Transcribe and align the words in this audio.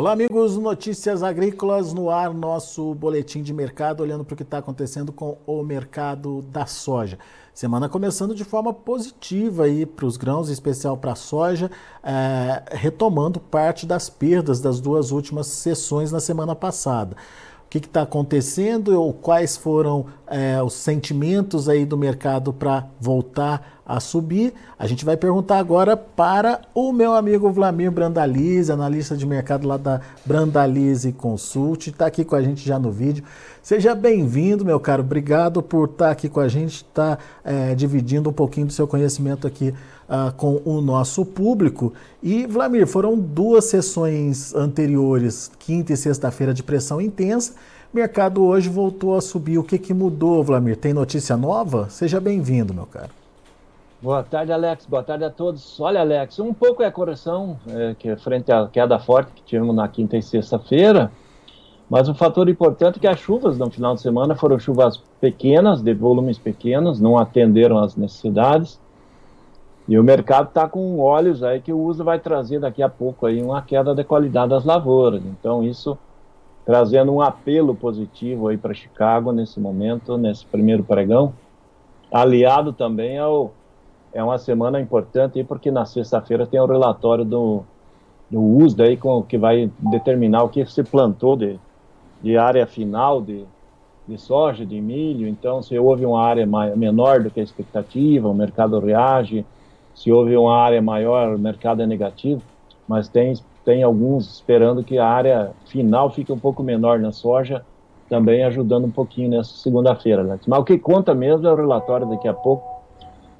Olá, 0.00 0.12
amigos, 0.12 0.56
notícias 0.56 1.22
agrícolas 1.22 1.92
no 1.92 2.08
ar, 2.08 2.32
nosso 2.32 2.94
boletim 2.94 3.42
de 3.42 3.52
mercado, 3.52 4.02
olhando 4.02 4.24
para 4.24 4.32
o 4.32 4.36
que 4.38 4.42
está 4.42 4.56
acontecendo 4.56 5.12
com 5.12 5.36
o 5.46 5.62
mercado 5.62 6.40
da 6.40 6.64
soja. 6.64 7.18
Semana 7.52 7.86
começando 7.86 8.34
de 8.34 8.42
forma 8.42 8.72
positiva 8.72 9.64
aí 9.64 9.84
para 9.84 10.06
os 10.06 10.16
grãos, 10.16 10.48
em 10.48 10.54
especial 10.54 10.96
para 10.96 11.12
a 11.12 11.14
soja, 11.14 11.70
é, 12.02 12.62
retomando 12.70 13.38
parte 13.38 13.84
das 13.84 14.08
perdas 14.08 14.58
das 14.58 14.80
duas 14.80 15.10
últimas 15.10 15.48
sessões 15.48 16.10
na 16.10 16.18
semana 16.18 16.56
passada 16.56 17.14
que 17.70 17.78
está 17.78 18.02
acontecendo 18.02 19.00
ou 19.00 19.12
quais 19.12 19.56
foram 19.56 20.06
é, 20.26 20.60
os 20.60 20.72
sentimentos 20.72 21.68
aí 21.68 21.86
do 21.86 21.96
mercado 21.96 22.52
para 22.52 22.86
voltar 23.00 23.80
a 23.86 24.00
subir. 24.00 24.52
A 24.76 24.88
gente 24.88 25.04
vai 25.04 25.16
perguntar 25.16 25.58
agora 25.58 25.96
para 25.96 26.62
o 26.74 26.92
meu 26.92 27.14
amigo 27.14 27.50
Vlamir 27.50 27.92
Brandalize, 27.92 28.72
analista 28.72 29.16
de 29.16 29.24
mercado 29.24 29.68
lá 29.68 29.76
da 29.76 30.00
Brandalize 30.24 31.12
Consult, 31.12 31.88
está 31.88 32.06
aqui 32.06 32.24
com 32.24 32.34
a 32.34 32.42
gente 32.42 32.66
já 32.66 32.76
no 32.76 32.90
vídeo. 32.90 33.22
Seja 33.62 33.94
bem-vindo, 33.94 34.64
meu 34.64 34.80
caro. 34.80 35.02
Obrigado 35.02 35.62
por 35.62 35.84
estar 35.84 36.06
tá 36.06 36.10
aqui 36.10 36.28
com 36.28 36.40
a 36.40 36.48
gente, 36.48 36.76
estar 36.76 37.16
tá, 37.16 37.22
é, 37.44 37.74
dividindo 37.74 38.30
um 38.30 38.32
pouquinho 38.32 38.66
do 38.66 38.72
seu 38.72 38.88
conhecimento 38.88 39.46
aqui 39.46 39.72
uh, 40.10 40.34
com 40.36 40.60
o 40.64 40.80
nosso 40.80 41.24
público. 41.24 41.94
E, 42.20 42.44
Vlamir, 42.46 42.86
foram 42.86 43.16
duas 43.16 43.66
sessões 43.66 44.52
anteriores, 44.54 45.50
quinta 45.58 45.92
e 45.92 45.96
sexta-feira, 45.96 46.52
de 46.52 46.62
pressão 46.62 47.00
intensa. 47.00 47.54
Mercado 47.94 48.44
hoje 48.44 48.68
voltou 48.68 49.16
a 49.16 49.20
subir. 49.20 49.58
O 49.58 49.64
que, 49.64 49.78
que 49.78 49.94
mudou, 49.94 50.42
Vlamir? 50.42 50.76
Tem 50.76 50.92
notícia 50.92 51.36
nova? 51.36 51.88
Seja 51.88 52.20
bem-vindo, 52.20 52.74
meu 52.74 52.86
caro. 52.86 53.10
Boa 54.02 54.22
tarde, 54.22 54.50
Alex. 54.50 54.86
Boa 54.86 55.02
tarde 55.02 55.24
a 55.24 55.30
todos. 55.30 55.78
Olha, 55.78 56.00
Alex, 56.00 56.38
um 56.38 56.54
pouco 56.54 56.82
é 56.82 56.86
a 56.86 56.92
correção 56.92 57.58
é, 57.68 57.94
que 57.98 58.08
é 58.08 58.16
frente 58.16 58.50
à 58.50 58.66
queda 58.66 58.98
forte 58.98 59.30
que 59.32 59.42
tivemos 59.42 59.76
na 59.76 59.86
quinta 59.88 60.16
e 60.16 60.22
sexta-feira, 60.22 61.12
mas 61.88 62.08
o 62.08 62.14
fator 62.14 62.48
importante 62.48 62.96
é 62.96 63.00
que 63.00 63.06
as 63.06 63.18
chuvas 63.18 63.58
no 63.58 63.68
final 63.70 63.94
de 63.94 64.00
semana 64.00 64.34
foram 64.34 64.58
chuvas 64.58 65.02
pequenas, 65.20 65.82
de 65.82 65.92
volumes 65.92 66.38
pequenos, 66.38 66.98
não 66.98 67.18
atenderam 67.18 67.76
às 67.78 67.94
necessidades. 67.94 68.80
E 69.90 69.98
o 69.98 70.04
mercado 70.04 70.46
está 70.46 70.68
com 70.68 71.00
olhos 71.00 71.42
aí 71.42 71.60
que 71.60 71.72
o 71.72 71.78
uso 71.80 72.04
vai 72.04 72.16
trazer 72.20 72.60
daqui 72.60 72.80
a 72.80 72.88
pouco 72.88 73.26
aí 73.26 73.42
uma 73.42 73.60
queda 73.60 73.92
da 73.92 74.04
qualidade 74.04 74.50
das 74.50 74.64
lavouras. 74.64 75.20
Então 75.24 75.64
isso 75.64 75.98
trazendo 76.64 77.12
um 77.12 77.20
apelo 77.20 77.74
positivo 77.74 78.46
aí 78.46 78.56
para 78.56 78.72
Chicago 78.72 79.32
nesse 79.32 79.58
momento, 79.58 80.16
nesse 80.16 80.46
primeiro 80.46 80.84
pregão, 80.84 81.34
aliado 82.12 82.72
também 82.72 83.18
ao 83.18 83.52
é 84.12 84.22
uma 84.22 84.38
semana 84.38 84.80
importante 84.80 85.40
aí 85.40 85.44
porque 85.44 85.72
na 85.72 85.84
sexta-feira 85.84 86.46
tem 86.46 86.60
o 86.60 86.66
relatório 86.66 87.24
do 87.24 87.64
do 88.30 88.40
uso 88.40 88.80
aí 88.80 88.96
com 88.96 89.20
que 89.24 89.36
vai 89.36 89.72
determinar 89.76 90.44
o 90.44 90.48
que 90.48 90.64
se 90.66 90.84
plantou 90.84 91.34
de, 91.34 91.58
de 92.22 92.36
área 92.36 92.64
final 92.64 93.20
de, 93.20 93.44
de 94.06 94.16
soja, 94.18 94.64
de 94.64 94.80
milho. 94.80 95.26
Então, 95.26 95.60
se 95.60 95.76
houve 95.76 96.06
uma 96.06 96.22
área 96.22 96.46
maior, 96.46 96.76
menor 96.76 97.24
do 97.24 97.28
que 97.28 97.40
a 97.40 97.42
expectativa, 97.42 98.28
o 98.28 98.34
mercado 98.34 98.78
reage 98.78 99.44
se 100.00 100.10
houve 100.10 100.34
uma 100.34 100.56
área 100.56 100.80
maior, 100.80 101.34
o 101.34 101.38
mercado 101.38 101.82
é 101.82 101.86
negativo, 101.86 102.40
mas 102.88 103.06
tem, 103.06 103.34
tem 103.66 103.82
alguns 103.82 104.36
esperando 104.36 104.82
que 104.82 104.96
a 104.96 105.06
área 105.06 105.50
final 105.66 106.08
fique 106.08 106.32
um 106.32 106.38
pouco 106.38 106.62
menor 106.62 106.98
na 106.98 107.12
soja, 107.12 107.62
também 108.08 108.42
ajudando 108.44 108.86
um 108.86 108.90
pouquinho 108.90 109.28
nessa 109.28 109.52
segunda-feira. 109.58 110.24
Né? 110.24 110.40
Mas 110.46 110.58
o 110.58 110.64
que 110.64 110.78
conta 110.78 111.14
mesmo 111.14 111.46
é 111.46 111.52
o 111.52 111.54
relatório 111.54 112.08
daqui 112.08 112.26
a 112.26 112.32
pouco, 112.32 112.80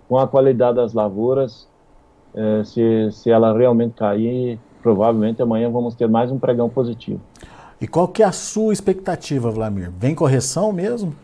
com 0.06 0.18
a 0.18 0.28
qualidade 0.28 0.76
das 0.76 0.92
lavouras, 0.92 1.66
é, 2.34 2.62
se, 2.62 3.10
se 3.10 3.30
ela 3.30 3.56
realmente 3.56 3.94
cair, 3.94 4.58
provavelmente 4.82 5.40
amanhã 5.40 5.70
vamos 5.70 5.94
ter 5.94 6.10
mais 6.10 6.30
um 6.30 6.38
pregão 6.38 6.68
positivo. 6.68 7.22
E 7.80 7.88
qual 7.88 8.06
que 8.06 8.22
é 8.22 8.26
a 8.26 8.32
sua 8.32 8.74
expectativa, 8.74 9.50
Vlamir? 9.50 9.90
Vem 9.96 10.14
correção 10.14 10.74
mesmo? 10.74 11.14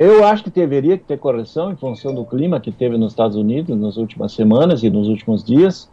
Eu 0.00 0.24
acho 0.24 0.44
que 0.44 0.48
deveria 0.48 0.96
ter 0.96 1.18
correção 1.18 1.70
em 1.70 1.76
função 1.76 2.14
do 2.14 2.24
clima 2.24 2.58
que 2.58 2.72
teve 2.72 2.96
nos 2.96 3.12
Estados 3.12 3.36
Unidos 3.36 3.78
nas 3.78 3.98
últimas 3.98 4.32
semanas 4.32 4.82
e 4.82 4.88
nos 4.88 5.08
últimos 5.08 5.44
dias. 5.44 5.90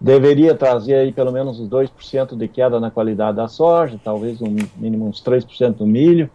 Deveria 0.00 0.54
trazer 0.54 0.94
aí 0.94 1.10
pelo 1.10 1.32
menos 1.32 1.58
uns 1.58 1.68
2% 1.68 2.36
de 2.36 2.46
queda 2.46 2.78
na 2.78 2.88
qualidade 2.88 3.38
da 3.38 3.48
soja, 3.48 3.98
talvez 4.04 4.40
um 4.40 4.54
mínimo 4.76 5.08
uns 5.08 5.20
3% 5.24 5.74
do 5.74 5.84
milho. 5.84 6.30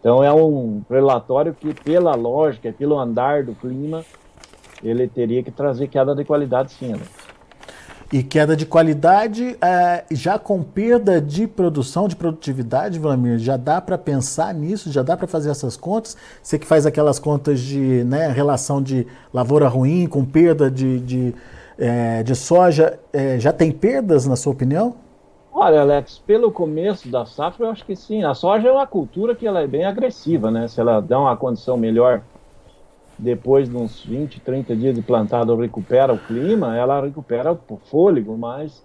Então 0.00 0.22
é 0.22 0.30
um 0.30 0.82
relatório 0.90 1.56
que, 1.58 1.72
pela 1.72 2.14
lógica, 2.14 2.74
pelo 2.76 2.98
andar 2.98 3.44
do 3.44 3.54
clima, 3.54 4.04
ele 4.84 5.08
teria 5.08 5.42
que 5.42 5.50
trazer 5.50 5.88
queda 5.88 6.14
de 6.14 6.26
qualidade 6.26 6.72
sim, 6.72 6.88
né? 6.88 7.06
E 8.10 8.22
queda 8.22 8.56
de 8.56 8.64
qualidade, 8.64 9.58
é, 9.60 10.02
já 10.10 10.38
com 10.38 10.62
perda 10.62 11.20
de 11.20 11.46
produção, 11.46 12.08
de 12.08 12.16
produtividade, 12.16 12.98
Vladimir, 12.98 13.38
já 13.38 13.58
dá 13.58 13.82
para 13.82 13.98
pensar 13.98 14.54
nisso, 14.54 14.90
já 14.90 15.02
dá 15.02 15.14
para 15.14 15.26
fazer 15.26 15.50
essas 15.50 15.76
contas? 15.76 16.16
Você 16.42 16.58
que 16.58 16.66
faz 16.66 16.86
aquelas 16.86 17.18
contas 17.18 17.60
de 17.60 18.02
né, 18.04 18.28
relação 18.28 18.82
de 18.82 19.06
lavoura 19.30 19.68
ruim 19.68 20.06
com 20.06 20.24
perda 20.24 20.70
de, 20.70 21.00
de, 21.00 21.34
é, 21.78 22.22
de 22.22 22.34
soja, 22.34 22.98
é, 23.12 23.38
já 23.38 23.52
tem 23.52 23.70
perdas, 23.70 24.26
na 24.26 24.36
sua 24.36 24.54
opinião? 24.54 24.94
Olha, 25.52 25.82
Alex, 25.82 26.18
pelo 26.26 26.50
começo 26.50 27.10
da 27.10 27.26
safra, 27.26 27.66
eu 27.66 27.70
acho 27.70 27.84
que 27.84 27.94
sim. 27.94 28.24
A 28.24 28.32
soja 28.32 28.68
é 28.68 28.72
uma 28.72 28.86
cultura 28.86 29.34
que 29.34 29.46
ela 29.46 29.60
é 29.60 29.66
bem 29.66 29.84
agressiva, 29.84 30.50
né? 30.50 30.66
Se 30.66 30.80
ela 30.80 31.00
dá 31.00 31.20
uma 31.20 31.36
condição 31.36 31.76
melhor 31.76 32.22
depois 33.18 33.68
de 33.68 33.76
uns 33.76 34.04
20, 34.04 34.40
30 34.40 34.76
dias 34.76 34.94
de 34.94 35.02
plantado 35.02 35.54
recupera 35.56 36.12
o 36.12 36.18
clima, 36.18 36.76
ela 36.76 37.00
recupera 37.00 37.52
o 37.52 37.76
fôlego, 37.76 38.38
mas 38.38 38.84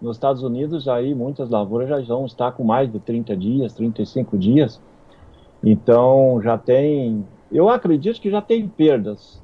nos 0.00 0.16
Estados 0.16 0.42
Unidos 0.42 0.86
aí 0.86 1.14
muitas 1.14 1.48
lavouras 1.48 1.88
já 1.88 2.14
vão 2.14 2.26
estar 2.26 2.52
com 2.52 2.62
mais 2.62 2.92
de 2.92 2.98
30 2.98 3.34
dias, 3.36 3.72
35 3.72 4.36
dias. 4.36 4.80
Então 5.64 6.40
já 6.42 6.58
tem, 6.58 7.26
eu 7.50 7.70
acredito 7.70 8.20
que 8.20 8.30
já 8.30 8.42
tem 8.42 8.68
perdas. 8.68 9.40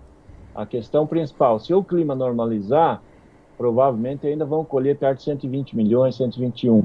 A 0.55 0.65
questão 0.65 1.07
principal, 1.07 1.59
se 1.59 1.73
o 1.73 1.83
clima 1.83 2.15
normalizar, 2.15 3.03
provavelmente 3.57 4.27
ainda 4.27 4.45
vão 4.45 4.65
colher 4.65 4.97
perto 4.97 5.19
de 5.19 5.25
120 5.25 5.77
milhões, 5.77 6.15
121. 6.17 6.85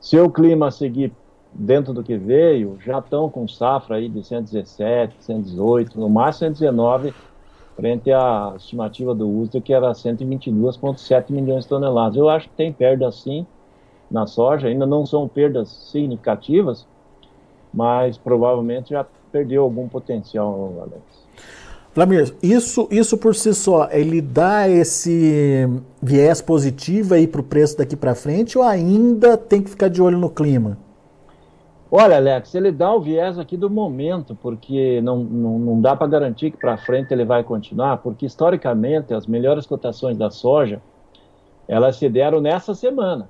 Se 0.00 0.18
o 0.18 0.30
clima 0.30 0.70
seguir 0.70 1.12
dentro 1.54 1.92
do 1.92 2.02
que 2.02 2.16
veio, 2.16 2.76
já 2.84 2.98
estão 2.98 3.30
com 3.30 3.46
safra 3.46 3.96
aí 3.96 4.08
de 4.08 4.26
117, 4.26 5.16
118, 5.20 5.98
no 5.98 6.08
máximo 6.08 6.54
119, 6.54 7.14
frente 7.76 8.10
à 8.12 8.54
estimativa 8.56 9.14
do 9.14 9.28
uso 9.28 9.60
que 9.60 9.72
era 9.72 9.92
122,7 9.92 11.30
milhões 11.30 11.64
de 11.64 11.68
toneladas. 11.68 12.16
Eu 12.16 12.28
acho 12.28 12.48
que 12.48 12.54
tem 12.56 12.72
perda 12.72 13.10
sim 13.10 13.46
na 14.10 14.26
soja, 14.26 14.68
ainda 14.68 14.86
não 14.86 15.06
são 15.06 15.28
perdas 15.28 15.68
significativas, 15.90 16.86
mas 17.72 18.18
provavelmente 18.18 18.90
já 18.90 19.06
perdeu 19.32 19.62
algum 19.62 19.88
potencial, 19.88 20.74
Alex. 20.80 21.24
Vladimir, 21.94 22.34
isso, 22.42 22.88
isso 22.90 23.16
por 23.16 23.36
si 23.36 23.54
só, 23.54 23.88
ele 23.90 24.20
dá 24.20 24.68
esse 24.68 25.68
viés 26.02 26.42
positivo 26.42 27.14
aí 27.14 27.26
para 27.26 27.40
o 27.40 27.44
preço 27.44 27.78
daqui 27.78 27.94
para 27.94 28.16
frente 28.16 28.58
ou 28.58 28.64
ainda 28.64 29.36
tem 29.36 29.62
que 29.62 29.70
ficar 29.70 29.88
de 29.88 30.02
olho 30.02 30.18
no 30.18 30.28
clima? 30.28 30.76
Olha, 31.96 32.16
Alex, 32.16 32.52
ele 32.56 32.72
dá 32.72 32.92
o 32.92 33.00
viés 33.00 33.38
aqui 33.38 33.56
do 33.56 33.70
momento, 33.70 34.36
porque 34.42 35.00
não, 35.00 35.18
não, 35.18 35.58
não 35.60 35.80
dá 35.80 35.94
para 35.94 36.08
garantir 36.08 36.50
que 36.50 36.56
para 36.56 36.76
frente 36.76 37.14
ele 37.14 37.24
vai 37.24 37.44
continuar, 37.44 37.98
porque 37.98 38.26
historicamente 38.26 39.14
as 39.14 39.28
melhores 39.28 39.64
cotações 39.64 40.16
da 40.16 40.28
soja, 40.28 40.82
elas 41.68 41.94
se 41.94 42.08
deram 42.08 42.40
nessa 42.40 42.74
semana, 42.74 43.28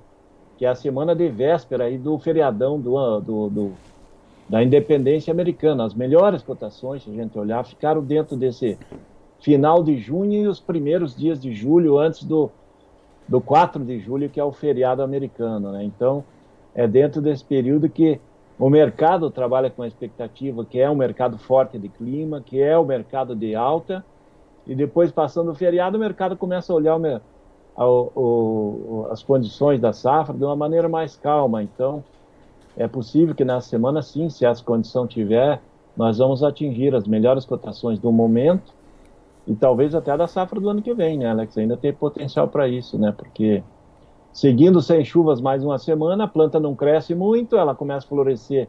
que 0.57 0.65
é 0.65 0.69
a 0.69 0.73
semana 0.73 1.13
de 1.13 1.29
véspera 1.29 1.83
aí 1.83 1.95
do 1.99 2.17
feriadão 2.17 2.81
do, 2.81 3.19
do, 3.19 3.49
do 3.51 3.71
da 4.49 4.63
independência 4.63 5.31
americana. 5.31 5.85
As 5.85 5.93
melhores 5.93 6.41
cotações, 6.41 7.03
se 7.03 7.11
a 7.11 7.13
gente 7.13 7.37
olhar, 7.37 7.63
ficaram 7.63 8.01
dentro 8.03 8.35
desse 8.35 8.79
final 9.41 9.83
de 9.83 9.95
junho 9.99 10.41
e 10.41 10.47
os 10.47 10.59
primeiros 10.59 11.15
dias 11.15 11.39
de 11.39 11.53
julho, 11.53 11.99
antes 11.99 12.23
do, 12.23 12.49
do 13.27 13.39
4 13.39 13.85
de 13.85 13.99
julho, 13.99 14.27
que 14.27 14.39
é 14.39 14.43
o 14.43 14.51
feriado 14.51 15.03
americano. 15.03 15.71
Né? 15.71 15.83
Então, 15.83 16.23
é 16.73 16.87
dentro 16.87 17.21
desse 17.21 17.45
período 17.45 17.87
que 17.87 18.19
o 18.57 18.69
mercado 18.69 19.29
trabalha 19.29 19.69
com 19.69 19.83
a 19.83 19.87
expectativa 19.87 20.63
que 20.65 20.79
é 20.79 20.89
um 20.89 20.95
mercado 20.95 21.37
forte 21.37 21.77
de 21.77 21.89
clima, 21.89 22.41
que 22.41 22.61
é 22.61 22.77
o 22.77 22.85
mercado 22.85 23.35
de 23.35 23.55
alta, 23.55 24.03
e 24.65 24.73
depois, 24.73 25.11
passando 25.11 25.51
o 25.51 25.55
feriado, 25.55 25.97
o 25.97 25.99
mercado 25.99 26.35
começa 26.35 26.73
a 26.73 26.75
olhar 26.75 26.97
o, 26.97 27.83
o, 27.83 29.07
as 29.11 29.21
condições 29.21 29.79
da 29.79 29.93
safra 29.93 30.35
de 30.35 30.43
uma 30.43 30.55
maneira 30.55 30.89
mais 30.89 31.15
calma. 31.15 31.61
Então, 31.61 32.03
é 32.75 32.87
possível 32.87 33.35
que 33.35 33.45
nessa 33.45 33.69
semana, 33.69 34.01
sim, 34.01 34.29
se 34.29 34.45
essa 34.45 34.63
condição 34.63 35.05
tiver, 35.05 35.61
nós 35.95 36.17
vamos 36.17 36.43
atingir 36.43 36.95
as 36.95 37.07
melhores 37.07 37.45
cotações 37.45 37.99
do 37.99 38.11
momento 38.11 38.73
e 39.47 39.55
talvez 39.55 39.93
até 39.93 40.17
da 40.17 40.27
safra 40.27 40.59
do 40.59 40.69
ano 40.69 40.81
que 40.81 40.93
vem, 40.93 41.19
né, 41.19 41.29
Alex? 41.29 41.57
Ainda 41.57 41.77
tem 41.77 41.93
potencial 41.93 42.47
para 42.47 42.67
isso, 42.67 42.97
né? 42.97 43.13
Porque 43.15 43.63
Seguindo 44.35 44.81
sem 44.81 45.01
chuvas 45.05 45.39
mais 45.39 45.63
uma 45.63 45.77
semana, 45.77 46.25
a 46.25 46.27
planta 46.27 46.59
não 46.59 46.75
cresce 46.75 47.15
muito, 47.15 47.55
ela 47.55 47.73
começa 47.73 48.05
a 48.05 48.09
florescer 48.09 48.67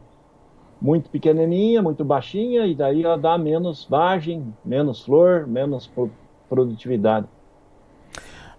muito 0.81 1.09
pequenininha, 1.09 1.81
muito 1.81 2.05
baixinha, 2.05 2.65
e 2.65 2.73
daí 2.73 3.03
ela 3.03 3.17
dá 3.17 3.37
menos 3.37 3.85
vagem, 3.89 4.55
menos 4.63 5.03
flor, 5.03 5.45
menos 5.45 5.91
produtividade. 6.47 7.27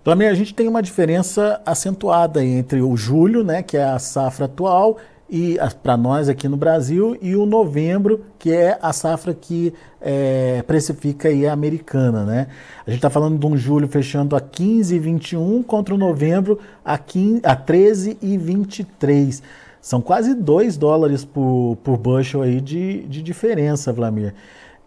Vlamir, 0.05 0.29
a 0.29 0.35
gente 0.35 0.55
tem 0.55 0.69
uma 0.69 0.83
diferença 0.83 1.63
acentuada 1.65 2.45
entre 2.45 2.83
o 2.83 2.95
julho, 2.95 3.43
né, 3.43 3.63
que 3.63 3.79
é 3.79 3.85
a 3.85 3.99
safra 3.99 4.45
atual, 4.45 4.99
e 5.31 5.59
para 5.83 5.97
nós 5.97 6.29
aqui 6.29 6.49
no 6.49 6.57
Brasil, 6.57 7.17
e 7.21 7.37
o 7.37 7.45
novembro, 7.45 8.25
que 8.39 8.51
é 8.51 8.79
a 8.81 8.93
safra 8.93 9.35
que 9.35 9.75
é, 10.01 10.63
precifica 10.67 11.29
aí 11.29 11.47
a 11.47 11.53
americana, 11.53 12.25
né? 12.25 12.47
A 12.87 12.91
gente 12.91 12.99
está 12.99 13.11
falando 13.11 13.39
de 13.39 13.47
um 13.47 13.57
julho 13.57 13.87
fechando 13.89 14.35
a 14.35 14.41
15,21 14.41 15.65
contra 15.65 15.95
o 15.95 15.99
novembro 15.99 16.59
a, 16.85 16.97
15, 16.97 17.43
a 17.45 17.55
13,23. 17.55 19.43
São 19.81 20.01
quase 20.01 20.35
2 20.35 20.77
dólares 20.77 21.25
por, 21.25 21.77
por 21.85 21.99
bushel 21.99 22.43
aí 22.43 22.61
de, 22.61 23.03
de 23.03 23.23
diferença, 23.23 23.93
Vlamir. 23.93 24.35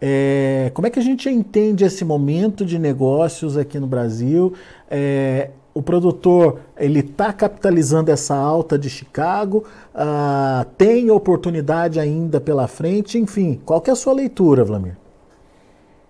É, 0.04 0.72
como 0.74 0.88
é 0.88 0.90
que 0.90 0.98
a 0.98 1.02
gente 1.02 1.30
entende 1.30 1.84
esse 1.84 2.04
momento 2.04 2.66
de 2.66 2.76
negócios 2.76 3.56
aqui 3.56 3.78
no 3.78 3.86
Brasil? 3.86 4.52
É, 4.90 5.50
o 5.74 5.82
produtor 5.82 6.60
ele 6.76 7.00
está 7.00 7.32
capitalizando 7.32 8.10
essa 8.10 8.36
alta 8.36 8.78
de 8.78 8.90
Chicago, 8.90 9.64
uh, 9.94 10.64
tem 10.76 11.10
oportunidade 11.10 11.98
ainda 11.98 12.40
pela 12.40 12.68
frente, 12.68 13.18
enfim, 13.18 13.60
qual 13.64 13.80
que 13.80 13.90
é 13.90 13.92
a 13.92 13.96
sua 13.96 14.12
leitura, 14.12 14.64
Vlamir? 14.64 14.96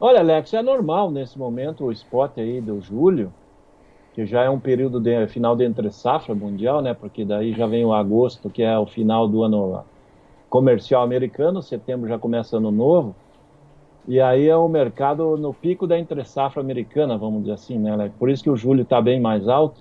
Olha, 0.00 0.18
Alex, 0.18 0.52
é 0.52 0.62
normal 0.62 1.10
nesse 1.12 1.38
momento 1.38 1.84
o 1.84 1.92
spot 1.92 2.32
aí 2.38 2.60
do 2.60 2.80
julho, 2.80 3.32
que 4.12 4.26
já 4.26 4.42
é 4.42 4.50
um 4.50 4.58
período 4.58 5.00
de 5.00 5.26
final 5.28 5.54
de 5.54 5.64
entre 5.64 5.90
safra 5.92 6.34
mundial, 6.34 6.82
né? 6.82 6.92
Porque 6.92 7.24
daí 7.24 7.52
já 7.52 7.66
vem 7.66 7.84
o 7.84 7.94
agosto, 7.94 8.50
que 8.50 8.62
é 8.62 8.76
o 8.76 8.84
final 8.84 9.28
do 9.28 9.44
ano 9.44 9.84
comercial 10.50 11.02
americano, 11.02 11.62
setembro 11.62 12.08
já 12.08 12.18
começa 12.18 12.56
ano 12.56 12.70
novo. 12.70 13.14
E 14.06 14.20
aí 14.20 14.48
é 14.48 14.56
o 14.56 14.68
mercado 14.68 15.36
no 15.36 15.54
pico 15.54 15.86
da 15.86 15.98
entre-safra 15.98 16.60
americana, 16.60 17.16
vamos 17.16 17.42
dizer 17.42 17.54
assim, 17.54 17.78
né? 17.78 18.10
Por 18.18 18.28
isso 18.28 18.42
que 18.42 18.50
o 18.50 18.56
julho 18.56 18.82
está 18.82 19.00
bem 19.00 19.20
mais 19.20 19.48
alto. 19.48 19.80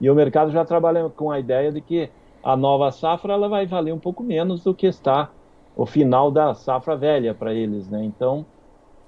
E 0.00 0.08
o 0.08 0.14
mercado 0.14 0.52
já 0.52 0.64
trabalha 0.64 1.08
com 1.10 1.30
a 1.30 1.38
ideia 1.38 1.72
de 1.72 1.80
que 1.80 2.08
a 2.42 2.56
nova 2.56 2.90
safra 2.90 3.34
ela 3.34 3.48
vai 3.48 3.66
valer 3.66 3.92
um 3.92 3.98
pouco 3.98 4.22
menos 4.22 4.62
do 4.62 4.72
que 4.72 4.86
está 4.86 5.30
o 5.76 5.84
final 5.84 6.30
da 6.30 6.54
safra 6.54 6.96
velha 6.96 7.34
para 7.34 7.52
eles, 7.52 7.88
né? 7.88 8.02
Então, 8.04 8.46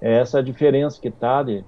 é 0.01 0.19
essa 0.19 0.39
a 0.39 0.41
diferença 0.41 0.99
que 0.99 1.07
está 1.07 1.41
de... 1.41 1.63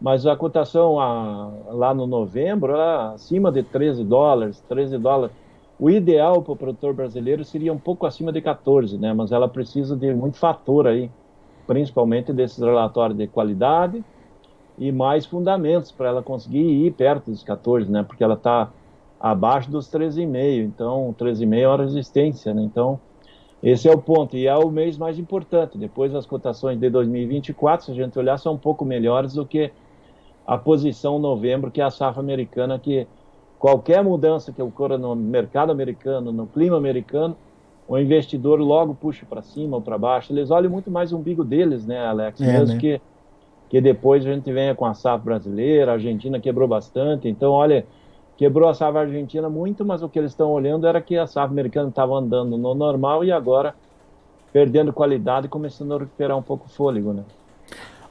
Mas 0.00 0.26
a 0.26 0.36
cotação 0.36 0.98
a, 0.98 1.50
lá 1.68 1.92
no 1.92 2.06
novembro, 2.06 2.72
ela, 2.72 3.12
acima 3.14 3.50
de 3.52 3.62
13 3.62 4.04
dólares, 4.04 4.62
13 4.68 4.98
dólares. 4.98 5.34
O 5.78 5.90
ideal 5.90 6.42
para 6.42 6.52
o 6.52 6.56
produtor 6.56 6.94
brasileiro 6.94 7.44
seria 7.44 7.72
um 7.72 7.78
pouco 7.78 8.06
acima 8.06 8.32
de 8.32 8.40
14, 8.40 8.98
né? 8.98 9.12
Mas 9.12 9.32
ela 9.32 9.48
precisa 9.48 9.96
de 9.96 10.14
muito 10.14 10.38
fator 10.38 10.86
aí 10.86 11.10
principalmente 11.70 12.32
desses 12.32 12.58
relatórios 12.58 13.16
de 13.16 13.28
qualidade 13.28 14.04
e 14.76 14.90
mais 14.90 15.24
fundamentos 15.24 15.92
para 15.92 16.08
ela 16.08 16.20
conseguir 16.20 16.58
ir 16.58 16.90
perto 16.90 17.30
dos 17.30 17.44
14, 17.44 17.88
né? 17.88 18.02
Porque 18.02 18.24
ela 18.24 18.34
está 18.34 18.72
abaixo 19.20 19.70
dos 19.70 19.88
13,5, 19.88 20.64
então 20.64 21.14
13,5 21.16 21.54
é 21.60 21.68
uma 21.68 21.76
resistência, 21.76 22.52
né? 22.52 22.62
Então 22.62 22.98
esse 23.62 23.88
é 23.88 23.92
o 23.92 23.98
ponto 23.98 24.36
e 24.36 24.48
é 24.48 24.56
o 24.56 24.68
mês 24.68 24.98
mais 24.98 25.16
importante. 25.16 25.78
Depois 25.78 26.12
as 26.12 26.26
cotações 26.26 26.76
de 26.76 26.90
2024, 26.90 27.86
se 27.86 27.92
a 27.92 27.94
gente 27.94 28.18
olhar, 28.18 28.36
são 28.36 28.54
um 28.54 28.58
pouco 28.58 28.84
melhores 28.84 29.34
do 29.34 29.46
que 29.46 29.70
a 30.44 30.58
posição 30.58 31.20
novembro, 31.20 31.70
que 31.70 31.80
é 31.80 31.84
a 31.84 31.90
safra 31.90 32.20
americana, 32.20 32.80
que 32.80 33.06
qualquer 33.60 34.02
mudança 34.02 34.52
que 34.52 34.60
ocorra 34.60 34.98
no 34.98 35.14
mercado 35.14 35.70
americano, 35.70 36.32
no 36.32 36.48
clima 36.48 36.76
americano, 36.76 37.36
o 37.90 37.98
investidor 37.98 38.60
logo 38.60 38.94
puxa 38.94 39.26
para 39.28 39.42
cima 39.42 39.74
ou 39.74 39.82
para 39.82 39.98
baixo. 39.98 40.32
Eles 40.32 40.52
olham 40.52 40.70
muito 40.70 40.88
mais 40.92 41.12
o 41.12 41.16
umbigo 41.16 41.42
deles, 41.42 41.84
né, 41.84 42.06
Alex? 42.06 42.40
É, 42.40 42.46
Mesmo 42.46 42.74
né? 42.74 42.80
que, 42.80 43.00
que 43.68 43.80
depois 43.80 44.24
a 44.24 44.32
gente 44.32 44.52
venha 44.52 44.76
com 44.76 44.86
a 44.86 44.94
safra 44.94 45.24
brasileira, 45.24 45.90
a 45.90 45.94
Argentina 45.94 46.38
quebrou 46.38 46.68
bastante. 46.68 47.28
Então, 47.28 47.50
olha, 47.50 47.84
quebrou 48.36 48.68
a 48.68 48.74
safra 48.74 49.00
argentina 49.00 49.50
muito, 49.50 49.84
mas 49.84 50.04
o 50.04 50.08
que 50.08 50.20
eles 50.20 50.30
estão 50.30 50.52
olhando 50.52 50.86
era 50.86 51.00
que 51.00 51.16
a 51.16 51.26
safra 51.26 51.50
americana 51.50 51.88
estava 51.88 52.14
andando 52.14 52.56
no 52.56 52.76
normal 52.76 53.24
e 53.24 53.32
agora 53.32 53.74
perdendo 54.52 54.92
qualidade 54.92 55.46
e 55.46 55.48
começando 55.48 55.92
a 55.92 55.98
recuperar 55.98 56.38
um 56.38 56.42
pouco 56.42 56.66
o 56.66 56.70
fôlego, 56.70 57.12
né? 57.12 57.24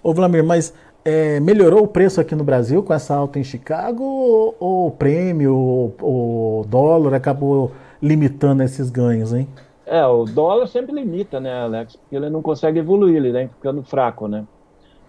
Ô 0.03 0.13
Vlamir, 0.13 0.43
mas 0.43 0.73
é, 1.05 1.39
melhorou 1.39 1.83
o 1.83 1.87
preço 1.87 2.19
aqui 2.19 2.35
no 2.35 2.43
Brasil 2.43 2.83
com 2.83 2.93
essa 2.93 3.15
alta 3.15 3.39
em 3.39 3.45
Chicago 3.45 4.03
ou, 4.03 4.55
ou 4.59 4.87
o 4.87 4.91
prêmio, 4.91 5.55
o 6.01 6.65
dólar 6.67 7.13
acabou 7.13 7.71
limitando 8.01 8.61
esses 8.61 8.89
ganhos, 8.89 9.33
hein? 9.33 9.47
É, 9.91 10.05
o 10.05 10.23
dólar 10.23 10.67
sempre 10.67 10.93
limita, 10.93 11.39
né, 11.39 11.63
Alex? 11.63 11.95
Porque 11.95 12.15
ele 12.15 12.29
não 12.29 12.43
consegue 12.43 12.77
evoluir, 12.77 13.15
ele 13.15 13.31
vem 13.31 13.47
ficando 13.47 13.81
fraco, 13.81 14.27
né? 14.27 14.45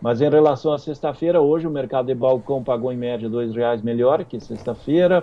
Mas 0.01 0.23
em 0.23 0.31
relação 0.31 0.73
à 0.73 0.79
sexta-feira, 0.79 1.39
hoje 1.39 1.67
o 1.67 1.71
mercado 1.71 2.07
de 2.07 2.15
balcão 2.15 2.65
pagou 2.65 2.91
em 2.91 2.97
média 2.97 3.29
R$ 3.29 3.53
reais 3.53 3.83
melhor 3.83 4.25
que 4.25 4.41
sexta-feira. 4.41 5.23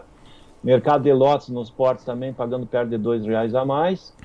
Mercado 0.64 1.02
de 1.02 1.12
lotes 1.12 1.50
nos 1.50 1.72
portos 1.72 2.06
também 2.06 2.32
pagando 2.32 2.68
perto 2.68 2.90
de 2.90 2.98
R$ 2.98 3.26
reais 3.26 3.56
a 3.56 3.66
mais. 3.66 4.16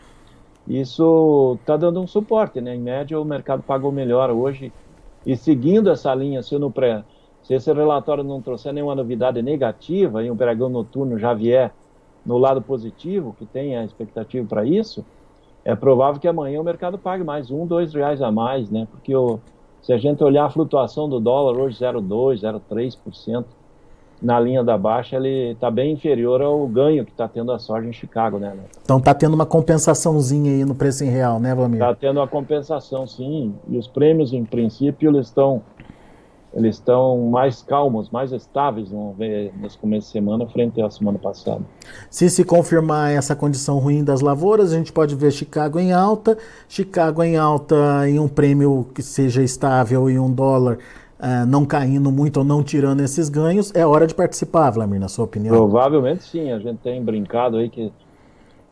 Isso 0.69 1.57
está 1.59 1.79
dando 1.79 1.99
um 1.99 2.07
suporte, 2.07 2.61
né? 2.61 2.75
Em 2.75 2.81
média 2.81 3.19
o 3.19 3.25
mercado 3.25 3.63
pagou 3.63 3.91
melhor 3.91 4.31
hoje. 4.31 4.71
E 5.25 5.35
seguindo 5.35 5.89
essa 5.89 6.15
linha, 6.15 6.43
se, 6.43 6.55
pré, 6.75 7.05
se 7.43 7.55
esse 7.55 7.73
relatório 7.73 8.23
não 8.23 8.43
trouxer 8.43 8.75
nenhuma 8.75 8.95
novidade 8.95 9.41
negativa 9.41 10.23
e 10.23 10.31
um 10.31 10.37
pregão 10.37 10.69
noturno 10.69 11.19
já 11.19 11.33
vier 11.33 11.73
no 12.23 12.37
lado 12.37 12.61
positivo, 12.61 13.35
que 13.39 13.47
tem 13.47 13.79
a 13.79 13.85
expectativa 13.85 14.47
para 14.47 14.67
isso, 14.67 15.07
é 15.65 15.75
provável 15.75 16.21
que 16.21 16.29
amanhã 16.29 16.61
o 16.61 16.65
mercado 16.65 16.99
pague 16.99 17.23
mais 17.23 17.51
um, 17.51 17.67
dois 17.67 17.95
reais 17.95 18.21
a 18.21 18.31
mais, 18.31 18.71
né? 18.71 18.87
Porque 18.91 19.15
o, 19.15 19.39
se 19.83 19.93
a 19.93 19.99
gente 19.99 20.23
olhar 20.23 20.45
a 20.45 20.51
flutuação 20.51 21.09
do 21.09 21.21
dólar 21.21 21.59
hoje 21.59 21.79
0,2, 21.79 22.41
0,3%, 22.41 23.45
na 24.23 24.39
linha 24.39 24.63
da 24.63 24.79
baixa 24.79 25.17
ele 25.17 25.51
está 25.51 25.69
bem 25.69 25.93
inferior 25.93 26.41
ao 26.41 26.67
ganho 26.69 27.05
que 27.05 27.11
está 27.11 27.27
tendo 27.27 27.51
a 27.51 27.59
soja 27.59 27.89
em 27.89 27.93
Chicago, 27.93 28.39
né? 28.39 28.57
Então 28.83 28.99
está 28.99 29.13
tendo 29.13 29.35
uma 29.35 29.45
compensaçãozinha 29.45 30.53
aí 30.53 30.65
no 30.65 30.75
preço 30.75 31.03
em 31.03 31.09
real, 31.09 31.41
né, 31.41 31.55
Vlamir? 31.55 31.81
Está 31.81 31.95
tendo 31.95 32.21
uma 32.21 32.29
compensação, 32.29 33.07
sim. 33.07 33.53
E 33.69 33.77
os 33.77 33.89
prêmios, 33.89 34.33
em 34.33 34.45
princípio, 34.45 35.11
eles 35.11 35.27
estão 35.27 35.63
eles 36.55 36.77
estão 36.77 37.19
mais 37.31 37.63
calmos, 37.63 38.11
mais 38.11 38.31
estáveis 38.31 38.91
vamos 38.91 39.17
ver, 39.17 39.53
nesse 39.57 39.79
começo 39.79 40.07
de 40.09 40.13
semana 40.13 40.47
frente 40.47 40.81
à 40.83 40.91
semana 40.91 41.19
passada. 41.19 41.63
Se 42.11 42.29
se 42.29 42.45
confirmar 42.45 43.13
essa 43.13 43.35
condição 43.35 43.79
ruim 43.79 44.05
das 44.05 44.21
lavouras, 44.21 44.73
a 44.73 44.77
gente 44.77 44.93
pode 44.93 45.15
ver 45.15 45.31
Chicago 45.33 45.79
em 45.79 45.93
alta, 45.93 46.37
Chicago 46.69 47.23
em 47.23 47.37
alta 47.37 48.07
em 48.07 48.19
um 48.19 48.29
prêmio 48.29 48.87
que 48.95 49.03
seja 49.03 49.43
estável 49.43 50.11
e 50.11 50.19
um 50.19 50.31
dólar 50.31 50.79
uh, 51.19 51.47
não 51.47 51.65
caindo 51.65 52.13
muito 52.13 52.39
ou 52.39 52.45
não 52.45 52.63
tirando 52.63 53.01
esses 53.01 53.31
ganhos, 53.31 53.73
é 53.75 53.87
hora 53.87 54.07
de 54.07 54.15
participar, 54.15 54.71
Vladimir, 54.71 55.01
na 55.01 55.09
sua 55.09 55.25
opinião? 55.25 55.57
Provavelmente 55.57 56.23
sim, 56.25 56.53
a 56.53 56.59
gente 56.59 56.79
tem 56.79 57.03
brincado 57.03 57.57
aí 57.57 57.71
que 57.71 57.91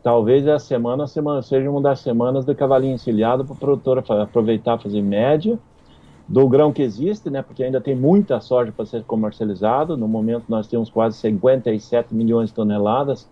talvez 0.03 0.47
a 0.47 0.59
semana, 0.59 1.07
semana 1.07 1.41
seja 1.41 1.67
uma 1.69 1.81
das 1.81 1.99
semanas 1.99 2.45
do 2.45 2.53
cavalinho 2.53 2.93
encilhado 2.93 3.43
para 3.43 3.53
o 3.53 3.57
produtor 3.57 4.03
aproveitar 4.21 4.77
fazer 4.77 5.01
média 5.01 5.57
do 6.31 6.47
grão 6.47 6.71
que 6.71 6.81
existe, 6.81 7.29
né, 7.29 7.41
porque 7.41 7.61
ainda 7.61 7.81
tem 7.81 7.93
muita 7.93 8.39
soja 8.39 8.71
para 8.71 8.85
ser 8.85 9.03
comercializado. 9.03 9.97
No 9.97 10.07
momento 10.07 10.45
nós 10.47 10.65
temos 10.65 10.89
quase 10.89 11.17
57 11.17 12.15
milhões 12.15 12.47
de 12.47 12.55
toneladas 12.55 13.29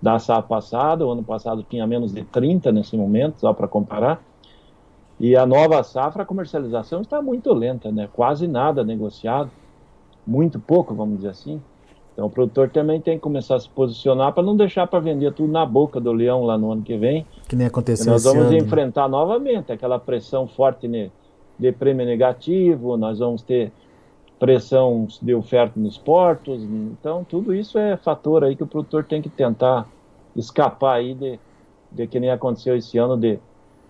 da 0.00 0.18
safra 0.18 0.42
passada. 0.42 1.06
O 1.06 1.12
ano 1.12 1.22
passado 1.22 1.64
tinha 1.70 1.86
menos 1.86 2.12
de 2.12 2.24
30 2.24 2.72
nesse 2.72 2.96
momento, 2.96 3.38
só 3.38 3.52
para 3.52 3.68
comparar. 3.68 4.20
E 5.20 5.36
a 5.36 5.46
nova 5.46 5.84
safra, 5.84 6.24
a 6.24 6.26
comercialização 6.26 7.02
está 7.02 7.22
muito 7.22 7.52
lenta, 7.54 7.92
né? 7.92 8.08
Quase 8.12 8.48
nada 8.48 8.82
negociado, 8.82 9.48
muito 10.26 10.58
pouco, 10.58 10.96
vamos 10.96 11.18
dizer 11.18 11.28
assim. 11.28 11.62
Então 12.12 12.26
o 12.26 12.30
produtor 12.30 12.68
também 12.70 13.00
tem 13.00 13.18
que 13.18 13.22
começar 13.22 13.54
a 13.54 13.60
se 13.60 13.68
posicionar 13.68 14.32
para 14.32 14.42
não 14.42 14.56
deixar 14.56 14.88
para 14.88 14.98
vender 14.98 15.32
tudo 15.32 15.52
na 15.52 15.64
boca 15.64 16.00
do 16.00 16.10
leão 16.10 16.42
lá 16.42 16.58
no 16.58 16.72
ano 16.72 16.82
que 16.82 16.96
vem. 16.96 17.24
Que 17.48 17.54
nem 17.54 17.68
aconteceu. 17.68 18.10
Nós 18.10 18.24
vamos 18.24 18.50
enfrentar 18.50 19.08
novamente 19.08 19.70
aquela 19.70 19.96
pressão 19.96 20.48
forte 20.48 20.88
nele 20.88 21.12
de 21.58 21.72
prêmio 21.72 22.04
negativo, 22.06 22.96
nós 22.96 23.18
vamos 23.18 23.42
ter 23.42 23.72
pressão 24.38 25.06
de 25.20 25.34
oferta 25.34 25.78
nos 25.78 25.96
portos, 25.96 26.62
então 26.62 27.24
tudo 27.24 27.54
isso 27.54 27.78
é 27.78 27.96
fator 27.96 28.42
aí 28.42 28.56
que 28.56 28.62
o 28.62 28.66
produtor 28.66 29.04
tem 29.04 29.22
que 29.22 29.28
tentar 29.28 29.86
escapar 30.34 30.96
aí 30.96 31.14
de, 31.14 31.38
de 31.92 32.06
que 32.08 32.18
nem 32.18 32.30
aconteceu 32.30 32.76
esse 32.76 32.98
ano 32.98 33.16
de 33.16 33.38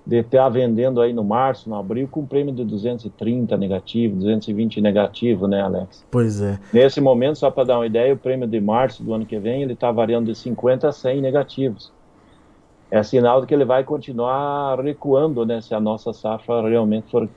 de 0.04 0.18
estar 0.18 0.48
vendendo 0.48 1.00
aí 1.00 1.12
no 1.12 1.22
março, 1.22 1.70
no 1.70 1.76
abril, 1.76 2.08
com 2.10 2.26
prêmio 2.26 2.52
de 2.52 2.64
230 2.64 3.56
negativo, 3.56 4.16
220 4.16 4.80
negativo, 4.80 5.46
né, 5.46 5.62
Alex? 5.62 6.04
Pois 6.10 6.40
é. 6.40 6.58
Nesse 6.72 7.00
momento, 7.00 7.38
só 7.38 7.50
para 7.50 7.64
dar 7.64 7.78
uma 7.78 7.86
ideia, 7.86 8.12
o 8.12 8.16
prêmio 8.16 8.46
de 8.46 8.60
março 8.60 9.02
do 9.02 9.14
ano 9.14 9.24
que 9.24 9.38
vem, 9.38 9.62
ele 9.62 9.74
está 9.74 9.92
variando 9.92 10.26
de 10.26 10.34
50 10.36 10.88
a 10.88 10.92
100 10.92 11.20
negativos. 11.20 11.92
É 12.90 13.02
sinal 13.02 13.40
de 13.40 13.46
que 13.46 13.54
ele 13.54 13.64
vai 13.64 13.84
continuar 13.84 14.78
recuando, 14.80 15.46
né, 15.46 15.60
se 15.60 15.74
a 15.74 15.80
nossa 15.80 16.12
safra 16.12 16.68
realmente 16.68 17.10
for 17.10 17.28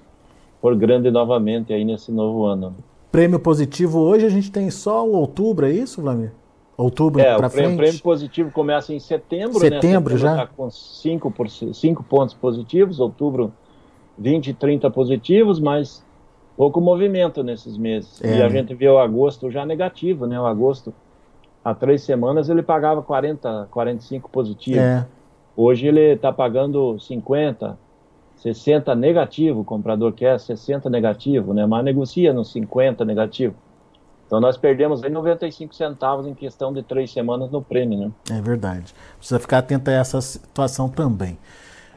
for 0.65 0.75
grande 0.75 1.12
novamente 1.12 1.72
aí 1.72 1.86
nesse 1.86 2.12
novo 2.12 2.43
ano. 2.43 2.75
Prêmio 3.12 3.39
positivo 3.39 4.00
hoje 4.00 4.25
a 4.25 4.29
gente 4.29 4.51
tem 4.51 4.72
só 4.72 5.07
o 5.07 5.12
outubro, 5.12 5.67
é 5.67 5.72
isso, 5.72 6.01
Vladimir? 6.01 6.31
Outubro 6.75 7.22
é, 7.22 7.38
para 7.38 7.51
frente? 7.51 7.75
O 7.75 7.77
prêmio 7.77 8.01
positivo 8.01 8.50
começa 8.50 8.91
em 8.91 9.00
setembro, 9.00 9.60
setembro, 9.60 9.75
né? 9.75 9.81
Setembro 9.81 10.17
já? 10.17 10.36
Tá 10.38 10.48
com 10.48 10.72
5 10.72 11.34
cinco, 11.48 11.74
cinco 11.75 12.03
pontos 12.03 12.34
positivos, 12.34 13.00
outubro 13.00 13.53
20, 14.17 14.55
30 14.55 14.89
positivos, 14.89 15.60
mas 15.60 16.03
pouco 16.57 16.81
movimento 16.81 17.43
nesses 17.43 17.77
meses. 17.77 18.19
É, 18.24 18.39
e 18.39 18.41
a 18.41 18.45
né? 18.45 18.50
gente 18.50 18.74
viu 18.74 18.98
agosto 18.98 19.51
já 19.51 19.63
negativo, 19.67 20.25
né? 20.25 20.41
O 20.41 20.48
agosto, 20.48 20.91
há 21.63 21.75
três 21.75 22.01
semanas, 22.01 22.50
ele 22.50 22.63
pagava 22.63 23.03
40, 23.03 23.67
45 23.69 24.31
positivo. 24.31 24.79
É. 24.79 25.05
Hoje 25.55 25.86
ele 25.86 26.13
está 26.13 26.34
pagando 26.34 27.00
50, 27.00 27.77
60 28.37 28.93
negativo, 28.95 29.61
o 29.61 29.65
comprador 29.65 30.13
quer 30.13 30.39
60 30.39 30.89
negativo, 30.89 31.53
né? 31.53 31.65
Mas 31.65 31.83
negocia 31.83 32.33
no 32.33 32.43
50 32.43 33.03
negativo. 33.05 33.55
Então 34.25 34.39
nós 34.39 34.57
perdemos 34.57 35.03
aí 35.03 35.09
95 35.09 35.73
centavos 35.75 36.25
em 36.25 36.33
questão 36.33 36.73
de 36.73 36.81
três 36.81 37.11
semanas 37.11 37.51
no 37.51 37.61
prêmio, 37.61 37.97
né? 37.97 38.11
É 38.31 38.41
verdade. 38.41 38.93
Precisa 39.17 39.39
ficar 39.39 39.59
atento 39.59 39.89
a 39.89 39.93
essa 39.93 40.19
situação 40.19 40.89
também. 40.89 41.37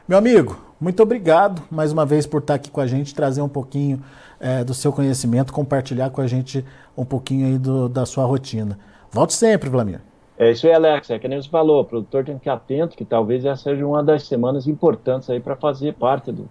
Meu 0.07 0.17
amigo, 0.17 0.57
muito 0.79 1.03
obrigado 1.03 1.61
mais 1.69 1.91
uma 1.91 2.05
vez 2.05 2.25
por 2.25 2.39
estar 2.39 2.55
aqui 2.55 2.69
com 2.69 2.81
a 2.81 2.87
gente, 2.87 3.13
trazer 3.13 3.41
um 3.41 3.49
pouquinho 3.49 4.01
é, 4.39 4.63
do 4.63 4.73
seu 4.73 4.93
conhecimento, 4.93 5.51
compartilhar 5.51 6.09
com 6.09 6.21
a 6.21 6.27
gente 6.27 6.63
um 6.95 7.05
pouquinho 7.05 7.47
aí 7.47 7.57
do, 7.57 7.89
da 7.89 8.05
sua 8.05 8.25
rotina. 8.25 8.79
Volte 9.11 9.33
sempre, 9.33 9.69
Vlamir. 9.69 10.01
É 10.39 10.49
isso 10.49 10.65
aí, 10.65 10.73
Alex. 10.73 11.09
É 11.09 11.19
que 11.19 11.27
nem 11.27 11.41
você 11.41 11.49
falou, 11.49 11.81
o 11.81 11.85
produtor 11.85 12.23
tem 12.23 12.35
que 12.35 12.39
ficar 12.39 12.53
atento 12.53 12.95
que 12.95 13.03
talvez 13.03 13.43
essa 13.43 13.63
seja 13.63 13.85
uma 13.85 14.01
das 14.01 14.23
semanas 14.23 14.67
importantes 14.67 15.29
aí 15.29 15.41
para 15.41 15.57
fazer 15.57 15.93
parte 15.95 16.31
do, 16.31 16.49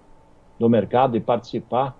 do 0.60 0.68
mercado 0.68 1.16
e 1.16 1.20
participar 1.20 1.96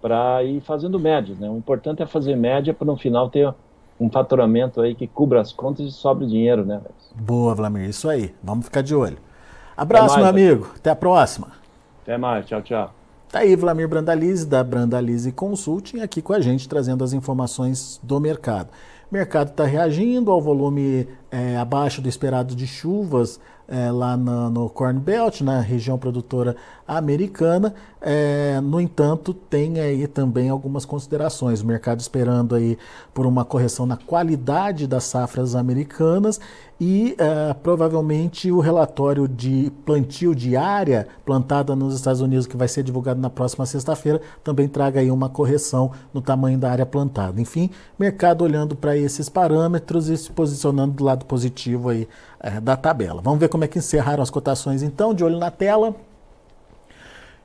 para 0.00 0.44
ir 0.44 0.60
fazendo 0.60 0.96
médias, 1.00 1.36
né? 1.38 1.50
O 1.50 1.56
importante 1.56 2.00
é 2.00 2.06
fazer 2.06 2.36
média 2.36 2.72
para 2.72 2.86
no 2.86 2.96
final 2.96 3.28
ter 3.28 3.52
um 3.98 4.08
faturamento 4.08 4.80
aí 4.80 4.94
que 4.94 5.08
cubra 5.08 5.40
as 5.40 5.52
contas 5.52 5.86
e 5.86 5.90
sobre 5.90 6.24
dinheiro, 6.26 6.64
né? 6.64 6.74
Alex? 6.74 6.94
Boa, 7.16 7.52
Vlamir. 7.52 7.88
Isso 7.88 8.08
aí. 8.08 8.32
Vamos 8.40 8.66
ficar 8.66 8.82
de 8.82 8.94
olho. 8.94 9.18
Abraço, 9.76 10.20
mais, 10.20 10.20
meu 10.20 10.28
amigo. 10.28 10.70
Até 10.76 10.90
a 10.90 10.96
próxima. 10.96 11.48
Até 12.02 12.16
mais. 12.16 12.46
Tchau, 12.46 12.62
tchau. 12.62 12.94
Tá 13.32 13.40
aí 13.40 13.56
Vlamir 13.56 13.88
Brandalize, 13.88 14.46
da 14.46 14.62
Brandalize 14.62 15.32
Consulting, 15.32 16.00
aqui 16.00 16.22
com 16.22 16.32
a 16.32 16.40
gente, 16.40 16.68
trazendo 16.68 17.02
as 17.02 17.12
informações 17.12 17.98
do 18.00 18.20
mercado. 18.20 18.68
Mercado 19.10 19.50
está 19.50 19.64
reagindo 19.64 20.30
ao 20.30 20.40
volume 20.40 21.06
é, 21.30 21.56
abaixo 21.56 22.00
do 22.00 22.08
esperado 22.08 22.54
de 22.54 22.66
chuvas 22.66 23.38
é, 23.66 23.90
lá 23.90 24.16
na, 24.16 24.50
no 24.50 24.68
Corn 24.68 24.98
Belt, 25.00 25.40
na 25.40 25.60
região 25.60 25.98
produtora 25.98 26.56
americana. 26.86 27.74
É, 28.00 28.60
no 28.60 28.80
entanto, 28.80 29.32
tem 29.32 29.80
aí 29.80 30.06
também 30.06 30.50
algumas 30.50 30.84
considerações. 30.84 31.62
O 31.62 31.66
mercado 31.66 32.00
esperando 32.00 32.54
aí 32.54 32.76
por 33.12 33.26
uma 33.26 33.44
correção 33.44 33.86
na 33.86 33.96
qualidade 33.96 34.86
das 34.86 35.04
safras 35.04 35.54
americanas 35.54 36.38
e 36.80 37.14
é, 37.18 37.54
provavelmente 37.54 38.50
o 38.50 38.58
relatório 38.58 39.28
de 39.28 39.72
plantio 39.86 40.34
de 40.34 40.56
área 40.56 41.06
plantada 41.24 41.74
nos 41.76 41.94
Estados 41.94 42.20
Unidos, 42.20 42.46
que 42.46 42.56
vai 42.56 42.68
ser 42.68 42.82
divulgado 42.82 43.20
na 43.20 43.30
próxima 43.30 43.64
sexta-feira, 43.64 44.20
também 44.42 44.68
traga 44.68 45.00
aí 45.00 45.10
uma 45.10 45.28
correção 45.28 45.92
no 46.12 46.20
tamanho 46.20 46.58
da 46.58 46.70
área 46.70 46.84
plantada. 46.84 47.40
Enfim, 47.40 47.70
mercado 47.98 48.42
olhando 48.42 48.74
para 48.74 48.96
esses 48.96 49.28
parâmetros 49.28 50.08
e 50.08 50.16
se 50.16 50.30
posicionando 50.30 50.94
do 50.94 51.04
lado 51.04 51.24
positivo 51.24 51.88
aí 51.88 52.08
é, 52.44 52.60
da 52.60 52.76
tabela. 52.76 53.22
Vamos 53.22 53.40
ver 53.40 53.48
como 53.48 53.64
é 53.64 53.68
que 53.68 53.78
encerraram 53.78 54.22
as 54.22 54.28
cotações 54.28 54.82
então, 54.82 55.14
de 55.14 55.24
olho 55.24 55.38
na 55.38 55.50
tela. 55.50 55.96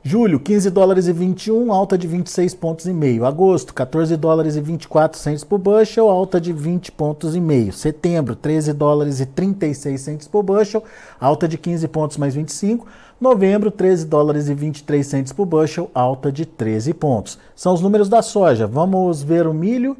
Julho, 0.01 0.39
15 0.39 0.69
dólares 0.69 1.07
e 1.07 1.13
21, 1.13 1.73
alta 1.73 1.97
de 1.97 2.07
26 2.07 2.53
pontos 2.55 2.85
e 2.85 2.93
meio. 2.93 3.25
Agosto, 3.25 3.73
14 3.73 4.15
dólares 4.15 4.55
e 4.55 4.61
24 4.61 5.19
centes 5.19 5.43
por 5.43 5.57
bushel, 5.57 6.09
alta 6.09 6.39
de 6.39 6.53
20 6.53 6.91
pontos 6.91 7.35
e 7.35 7.41
meio. 7.41 7.73
Setembro, 7.73 8.35
13 8.35 8.73
dólares 8.73 9.19
e 9.19 9.25
36 9.25 9.99
centes 9.99 10.27
por 10.27 10.43
bushel, 10.43 10.83
alta 11.19 11.47
de 11.47 11.57
15 11.57 11.87
pontos 11.89 12.17
mais 12.17 12.33
25. 12.33 12.87
Novembro, 13.19 13.71
13 13.71 14.05
dólares 14.05 14.47
e 14.47 14.53
23 14.53 15.05
centes 15.05 15.33
por 15.33 15.45
bushel, 15.45 15.91
alta 15.93 16.31
de 16.31 16.45
13 16.45 16.93
pontos. 16.93 17.37
São 17.53 17.73
os 17.73 17.81
números 17.81 18.07
da 18.07 18.21
soja. 18.21 18.65
Vamos 18.65 19.21
ver 19.21 19.47
o 19.47 19.53
milho. 19.53 19.97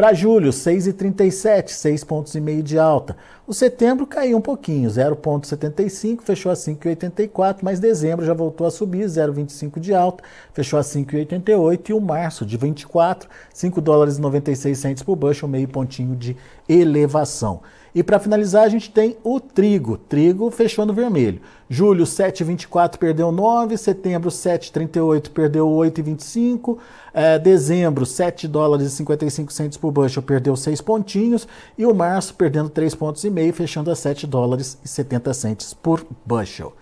Para 0.00 0.14
julho, 0.14 0.48
6,37, 0.50 1.68
6 1.68 2.04
pontos 2.04 2.34
e 2.34 2.40
meio 2.40 2.62
de 2.62 2.78
alta. 2.78 3.14
O 3.46 3.52
setembro 3.52 4.06
caiu 4.06 4.38
um 4.38 4.40
pouquinho, 4.40 4.88
0,75, 4.88 6.22
fechou 6.22 6.50
a 6.50 6.54
5,84, 6.54 7.58
mas 7.60 7.78
dezembro 7.78 8.24
já 8.24 8.32
voltou 8.32 8.66
a 8.66 8.70
subir, 8.70 9.04
0,25 9.04 9.78
de 9.78 9.92
alta, 9.92 10.24
fechou 10.54 10.78
a 10.78 10.82
5,88 10.82 11.90
e 11.90 11.92
o 11.92 12.00
março 12.00 12.46
de 12.46 12.56
24, 12.56 13.28
5 13.52 13.78
dólares 13.82 14.16
e 14.16 14.22
96 14.22 15.02
por 15.02 15.16
bushel, 15.16 15.46
meio 15.46 15.68
pontinho 15.68 16.16
de 16.16 16.34
elevação. 16.66 17.60
E 17.94 18.02
para 18.02 18.18
finalizar, 18.18 18.64
a 18.64 18.68
gente 18.68 18.90
tem 18.90 19.16
o 19.24 19.40
trigo. 19.40 19.96
Trigo 19.96 20.50
fechou 20.50 20.86
no 20.86 20.92
vermelho. 20.92 21.40
Julho 21.68 22.04
7,24 22.04 22.98
perdeu 22.98 23.30
9, 23.30 23.76
setembro 23.76 24.30
7,38 24.30 25.30
perdeu 25.30 25.68
8,25, 25.68 26.78
é, 27.14 27.38
dezembro 27.38 28.04
7 28.04 28.48
dólares 28.48 28.86
e 28.88 28.90
55 28.90 29.52
centos 29.52 29.78
por 29.78 29.92
bushel 29.92 30.22
perdeu 30.22 30.56
6 30.56 30.80
pontinhos 30.80 31.46
e 31.78 31.86
o 31.86 31.94
março 31.94 32.34
perdendo 32.34 32.70
3 32.70 32.94
pontos 32.94 33.24
fechando 33.54 33.90
a 33.90 33.94
7 33.94 34.26
dólares 34.26 34.78
e 34.84 34.88
70 34.88 35.32
centos 35.34 35.74
por 35.74 36.04
bushel. 36.24 36.74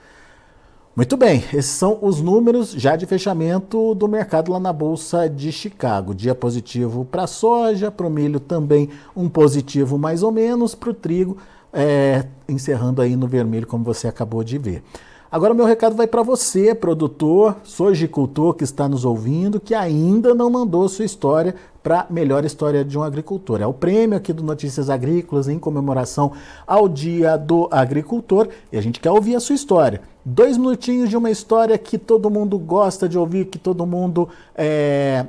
Muito 0.98 1.16
bem, 1.16 1.44
esses 1.54 1.66
são 1.66 1.96
os 2.02 2.20
números 2.20 2.72
já 2.72 2.96
de 2.96 3.06
fechamento 3.06 3.94
do 3.94 4.08
mercado 4.08 4.50
lá 4.50 4.58
na 4.58 4.72
Bolsa 4.72 5.30
de 5.30 5.52
Chicago. 5.52 6.12
Dia 6.12 6.34
positivo 6.34 7.04
para 7.04 7.22
a 7.22 7.26
soja, 7.28 7.88
para 7.88 8.04
o 8.04 8.10
milho 8.10 8.40
também 8.40 8.88
um 9.14 9.28
positivo 9.28 9.96
mais 9.96 10.24
ou 10.24 10.32
menos, 10.32 10.74
para 10.74 10.90
o 10.90 10.92
trigo, 10.92 11.36
é, 11.72 12.24
encerrando 12.48 13.00
aí 13.00 13.14
no 13.14 13.28
vermelho, 13.28 13.64
como 13.64 13.84
você 13.84 14.08
acabou 14.08 14.42
de 14.42 14.58
ver. 14.58 14.82
Agora, 15.30 15.52
meu 15.52 15.66
recado 15.66 15.94
vai 15.94 16.06
para 16.06 16.22
você, 16.22 16.74
produtor, 16.74 17.56
sojicultor 17.62 18.54
que 18.54 18.64
está 18.64 18.88
nos 18.88 19.04
ouvindo, 19.04 19.60
que 19.60 19.74
ainda 19.74 20.34
não 20.34 20.48
mandou 20.48 20.88
sua 20.88 21.04
história 21.04 21.54
para 21.82 22.06
melhor 22.08 22.46
história 22.46 22.82
de 22.82 22.98
um 22.98 23.02
agricultor. 23.02 23.60
É 23.60 23.66
o 23.66 23.74
prêmio 23.74 24.16
aqui 24.16 24.32
do 24.32 24.42
Notícias 24.42 24.88
Agrícolas 24.88 25.46
em 25.46 25.58
comemoração 25.58 26.32
ao 26.66 26.88
Dia 26.88 27.36
do 27.36 27.68
Agricultor 27.70 28.48
e 28.72 28.78
a 28.78 28.80
gente 28.80 29.00
quer 29.00 29.10
ouvir 29.10 29.36
a 29.36 29.40
sua 29.40 29.54
história. 29.54 30.00
Dois 30.24 30.56
minutinhos 30.56 31.10
de 31.10 31.16
uma 31.16 31.30
história 31.30 31.76
que 31.76 31.98
todo 31.98 32.30
mundo 32.30 32.58
gosta 32.58 33.06
de 33.06 33.18
ouvir, 33.18 33.46
que 33.46 33.58
todo 33.58 33.86
mundo 33.86 34.30
é, 34.54 35.26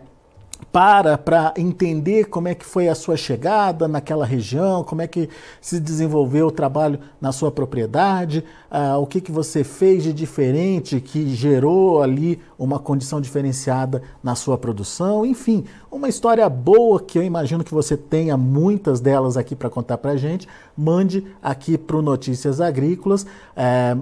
para 0.72 1.18
para 1.18 1.54
entender 1.58 2.26
como 2.26 2.48
é 2.48 2.56
que 2.56 2.66
foi 2.66 2.88
a 2.88 2.96
sua 2.96 3.18
chegada 3.18 3.88
naquela 3.88 4.26
região, 4.26 4.84
como 4.84 5.02
é 5.02 5.08
que 5.08 5.30
se 5.62 5.80
desenvolveu 5.80 6.48
o 6.48 6.52
trabalho 6.52 7.00
na 7.20 7.32
sua 7.32 7.52
propriedade, 7.52 8.44
ah, 8.70 8.98
o 8.98 9.08
que, 9.08 9.22
que 9.22 9.32
você 9.32 9.64
fez 9.64 10.04
de 10.04 10.14
diferente 10.14 11.02
que 11.02 11.34
gerou 11.36 12.02
ali 12.02 12.40
uma 12.60 12.78
condição 12.78 13.22
diferenciada 13.22 14.04
na 14.22 14.36
sua 14.36 14.58
produção, 14.58 15.26
enfim, 15.26 15.64
uma 15.90 16.10
história 16.10 16.48
boa 16.50 17.00
que 17.00 17.18
eu 17.18 17.24
imagino 17.24 17.64
que 17.64 17.74
você 17.74 17.96
tenha 17.96 18.36
muitas 18.36 19.00
delas 19.00 19.38
aqui 19.38 19.56
para 19.56 19.70
contar 19.70 19.98
para 19.98 20.18
gente, 20.18 20.46
mande 20.78 21.26
aqui 21.42 21.78
para 21.78 21.96
o 21.96 22.02
Notícias 22.02 22.60
Agrícolas, 22.60 23.26
é, 23.56 23.96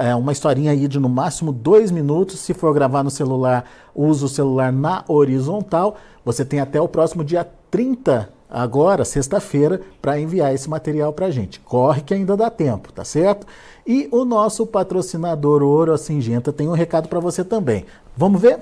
é, 0.00 0.14
uma 0.16 0.32
historinha 0.32 0.72
aí 0.72 0.88
de 0.88 0.98
no 0.98 1.08
máximo 1.08 1.52
dois 1.52 1.92
minutos, 1.92 2.40
se 2.40 2.52
for 2.52 2.74
gravar 2.74 3.04
no 3.04 3.10
celular, 3.10 3.64
use 3.94 4.24
o 4.24 4.28
celular 4.28 4.72
na 4.72 5.04
horizontal, 5.06 5.96
você 6.24 6.44
tem 6.44 6.58
até 6.58 6.80
o 6.80 6.88
próximo 6.88 7.22
dia 7.22 7.48
30 7.70 8.41
agora, 8.52 9.04
sexta-feira, 9.04 9.80
para 10.02 10.20
enviar 10.20 10.54
esse 10.54 10.68
material 10.68 11.12
para 11.12 11.26
a 11.26 11.30
gente. 11.30 11.58
Corre 11.60 12.02
que 12.02 12.12
ainda 12.12 12.36
dá 12.36 12.50
tempo, 12.50 12.92
tá 12.92 13.04
certo? 13.04 13.46
E 13.86 14.08
o 14.12 14.26
nosso 14.26 14.66
patrocinador 14.66 15.62
Ouro 15.62 15.92
a 15.92 15.98
Singenta 15.98 16.52
tem 16.52 16.68
um 16.68 16.72
recado 16.72 17.08
para 17.08 17.18
você 17.18 17.42
também. 17.42 17.86
Vamos 18.14 18.42
ver? 18.42 18.60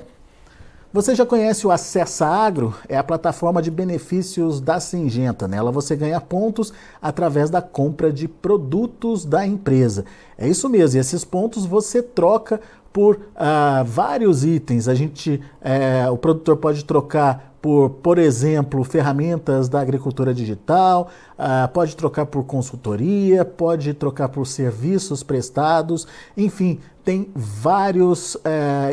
Você 0.92 1.14
já 1.14 1.24
conhece 1.24 1.66
o 1.66 1.70
Acessa 1.70 2.26
Agro? 2.26 2.74
É 2.88 2.96
a 2.96 3.04
plataforma 3.04 3.62
de 3.62 3.70
benefícios 3.70 4.60
da 4.60 4.80
Singenta. 4.80 5.46
Nela 5.46 5.70
você 5.70 5.94
ganha 5.94 6.20
pontos 6.20 6.72
através 7.00 7.48
da 7.48 7.62
compra 7.62 8.12
de 8.12 8.26
produtos 8.26 9.24
da 9.24 9.46
empresa. 9.46 10.04
É 10.36 10.48
isso 10.48 10.68
mesmo, 10.68 10.98
e 10.98 11.00
esses 11.00 11.24
pontos 11.24 11.64
você 11.64 12.02
troca 12.02 12.60
por 12.92 13.16
uh, 13.16 13.84
vários 13.84 14.44
itens. 14.44 14.88
A 14.88 14.94
gente, 14.94 15.40
uh, 15.62 16.12
o 16.12 16.18
produtor 16.18 16.56
pode 16.56 16.84
trocar 16.84 17.49
por, 17.60 17.90
por 17.90 18.16
exemplo, 18.18 18.82
ferramentas 18.84 19.68
da 19.68 19.80
agricultura 19.80 20.32
digital, 20.32 21.10
uh, 21.38 21.68
pode 21.68 21.94
trocar 21.94 22.24
por 22.26 22.42
consultoria, 22.44 23.44
pode 23.44 23.92
trocar 23.92 24.30
por 24.30 24.46
serviços 24.46 25.22
prestados, 25.22 26.08
enfim, 26.36 26.78
tem 27.04 27.30
vários 27.34 28.36
uh, 28.36 28.40